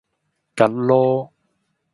[0.57, 0.59] 趷
[0.89, 1.29] 籮